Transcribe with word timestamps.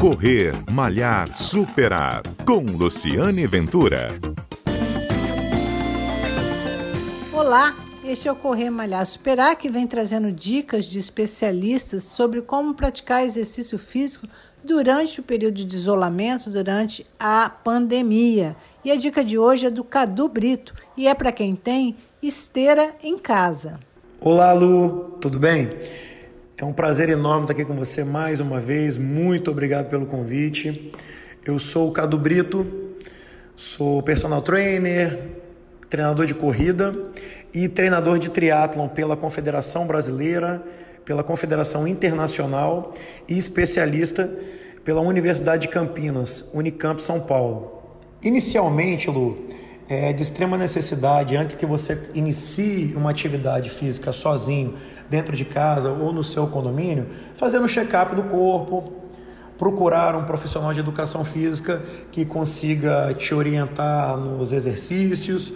Correr, 0.00 0.52
Malhar, 0.70 1.34
Superar. 1.34 2.22
Com 2.44 2.60
Luciane 2.60 3.46
Ventura. 3.46 4.08
Olá, 7.32 7.74
este 8.04 8.28
é 8.28 8.32
o 8.32 8.36
Correr, 8.36 8.68
Malhar, 8.70 9.06
Superar 9.06 9.56
que 9.56 9.70
vem 9.70 9.86
trazendo 9.86 10.30
dicas 10.30 10.84
de 10.84 10.98
especialistas 10.98 12.04
sobre 12.04 12.42
como 12.42 12.74
praticar 12.74 13.24
exercício 13.24 13.78
físico 13.78 14.28
durante 14.62 15.20
o 15.20 15.22
período 15.22 15.64
de 15.64 15.76
isolamento, 15.76 16.50
durante 16.50 17.06
a 17.18 17.48
pandemia. 17.48 18.54
E 18.84 18.92
a 18.92 18.96
dica 18.96 19.24
de 19.24 19.38
hoje 19.38 19.66
é 19.66 19.70
do 19.70 19.82
Cadu 19.82 20.28
Brito 20.28 20.74
e 20.94 21.08
é 21.08 21.14
para 21.14 21.32
quem 21.32 21.56
tem 21.56 21.96
esteira 22.22 22.94
em 23.02 23.18
casa. 23.18 23.80
Olá, 24.20 24.52
Lu, 24.52 25.16
tudo 25.22 25.38
bem? 25.38 25.70
É 26.58 26.64
um 26.64 26.72
prazer 26.72 27.10
enorme 27.10 27.42
estar 27.42 27.52
aqui 27.52 27.66
com 27.66 27.76
você 27.76 28.02
mais 28.02 28.40
uma 28.40 28.58
vez. 28.58 28.96
Muito 28.96 29.50
obrigado 29.50 29.90
pelo 29.90 30.06
convite. 30.06 30.90
Eu 31.44 31.58
sou 31.58 31.90
o 31.90 31.92
Cadu 31.92 32.16
Brito, 32.16 32.66
sou 33.54 34.02
personal 34.02 34.40
trainer, 34.40 35.20
treinador 35.90 36.24
de 36.24 36.34
corrida 36.34 36.96
e 37.52 37.68
treinador 37.68 38.18
de 38.18 38.30
triatlon 38.30 38.88
pela 38.88 39.18
Confederação 39.18 39.86
Brasileira, 39.86 40.64
pela 41.04 41.22
Confederação 41.22 41.86
Internacional 41.86 42.94
e 43.28 43.36
especialista 43.36 44.26
pela 44.82 45.02
Universidade 45.02 45.66
de 45.66 45.68
Campinas, 45.68 46.48
Unicamp 46.54 47.02
São 47.02 47.20
Paulo. 47.20 47.82
Inicialmente, 48.22 49.10
Lu, 49.10 49.46
é 49.88 50.12
de 50.12 50.22
extrema 50.22 50.58
necessidade, 50.58 51.36
antes 51.36 51.54
que 51.54 51.64
você 51.64 52.10
inicie 52.14 52.92
uma 52.96 53.10
atividade 53.10 53.70
física 53.70 54.10
sozinho, 54.10 54.74
dentro 55.08 55.36
de 55.36 55.44
casa 55.44 55.90
ou 55.90 56.12
no 56.12 56.24
seu 56.24 56.46
condomínio, 56.48 57.06
fazer 57.34 57.60
um 57.60 57.68
check-up 57.68 58.14
do 58.14 58.24
corpo, 58.24 58.92
procurar 59.56 60.16
um 60.16 60.24
profissional 60.24 60.72
de 60.72 60.80
educação 60.80 61.24
física 61.24 61.82
que 62.10 62.24
consiga 62.24 63.14
te 63.14 63.34
orientar 63.34 64.16
nos 64.16 64.52
exercícios 64.52 65.52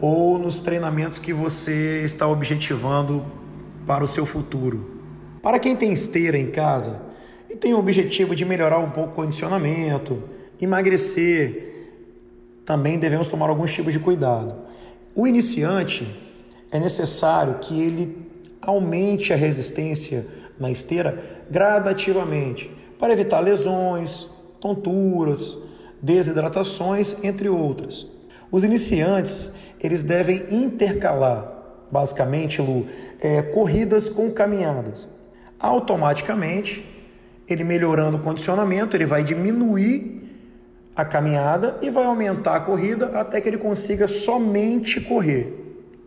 ou 0.00 0.38
nos 0.38 0.60
treinamentos 0.60 1.18
que 1.18 1.32
você 1.32 2.02
está 2.04 2.26
objetivando 2.26 3.24
para 3.86 4.02
o 4.04 4.08
seu 4.08 4.24
futuro. 4.24 5.02
Para 5.42 5.58
quem 5.58 5.74
tem 5.74 5.92
esteira 5.92 6.38
em 6.38 6.50
casa 6.50 7.02
e 7.50 7.56
tem 7.56 7.74
o 7.74 7.78
objetivo 7.78 8.34
de 8.34 8.44
melhorar 8.44 8.78
um 8.78 8.90
pouco 8.90 9.10
o 9.10 9.14
condicionamento, 9.14 10.22
emagrecer, 10.60 11.71
também 12.64 12.98
devemos 12.98 13.28
tomar 13.28 13.48
alguns 13.48 13.72
tipos 13.72 13.92
de 13.92 13.98
cuidado. 13.98 14.54
O 15.14 15.26
iniciante 15.26 16.06
é 16.70 16.78
necessário 16.78 17.56
que 17.60 17.80
ele 17.80 18.30
aumente 18.60 19.32
a 19.32 19.36
resistência 19.36 20.26
na 20.58 20.70
esteira 20.70 21.42
gradativamente 21.50 22.70
para 22.98 23.12
evitar 23.12 23.40
lesões, 23.40 24.28
tonturas, 24.60 25.58
desidratações, 26.00 27.16
entre 27.22 27.48
outras. 27.48 28.06
Os 28.50 28.64
iniciantes 28.64 29.52
eles 29.80 30.02
devem 30.02 30.44
intercalar, 30.48 31.52
basicamente, 31.90 32.62
Lu, 32.62 32.86
é, 33.20 33.42
corridas 33.42 34.08
com 34.08 34.30
caminhadas. 34.30 35.08
Automaticamente, 35.58 36.86
ele 37.48 37.64
melhorando 37.64 38.16
o 38.16 38.20
condicionamento, 38.20 38.96
ele 38.96 39.04
vai 39.04 39.24
diminuir 39.24 40.21
a 40.94 41.04
caminhada 41.04 41.78
e 41.80 41.90
vai 41.90 42.04
aumentar 42.04 42.56
a 42.56 42.60
corrida 42.60 43.18
até 43.18 43.40
que 43.40 43.48
ele 43.48 43.58
consiga 43.58 44.06
somente 44.06 45.00
correr. 45.00 45.58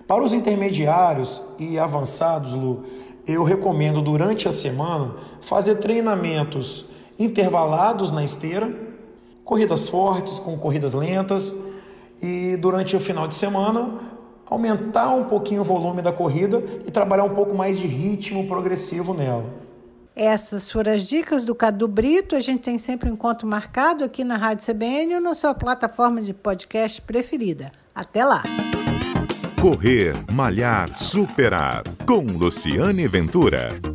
Para 0.07 0.23
os 0.23 0.33
intermediários 0.33 1.41
e 1.57 1.79
avançados, 1.79 2.53
Lu, 2.53 2.83
eu 3.27 3.43
recomendo 3.43 4.01
durante 4.01 4.47
a 4.47 4.51
semana 4.51 5.15
fazer 5.41 5.75
treinamentos 5.75 6.85
intervalados 7.17 8.11
na 8.11 8.23
esteira, 8.23 8.71
corridas 9.43 9.89
fortes 9.89 10.37
com 10.37 10.57
corridas 10.57 10.93
lentas 10.93 11.53
e 12.21 12.55
durante 12.57 12.95
o 12.95 12.99
final 12.99 13.27
de 13.27 13.35
semana 13.35 13.99
aumentar 14.47 15.09
um 15.09 15.23
pouquinho 15.23 15.61
o 15.61 15.63
volume 15.63 16.03
da 16.03 16.11
corrida 16.11 16.63
e 16.85 16.91
trabalhar 16.91 17.23
um 17.23 17.33
pouco 17.33 17.55
mais 17.55 17.79
de 17.79 17.87
ritmo 17.87 18.47
progressivo 18.47 19.13
nela. 19.13 19.45
Essas 20.15 20.71
foram 20.71 20.93
as 20.93 21.05
dicas 21.05 21.43
do 21.43 21.53
Cadu 21.53 21.87
Brito. 21.87 22.35
A 22.35 22.39
gente 22.39 22.61
tem 22.63 22.77
sempre 22.77 23.09
um 23.09 23.13
encontro 23.13 23.47
marcado 23.47 24.03
aqui 24.03 24.23
na 24.23 24.37
Rádio 24.37 24.65
CBN 24.65 25.15
ou 25.15 25.21
na 25.21 25.35
sua 25.35 25.53
plataforma 25.53 26.21
de 26.21 26.33
podcast 26.33 27.01
preferida. 27.01 27.71
Até 27.93 28.23
lá! 28.23 28.43
Correr, 29.61 30.13
Malhar, 30.31 30.95
Superar. 30.97 31.83
Com 32.05 32.21
Luciane 32.21 33.07
Ventura. 33.07 33.94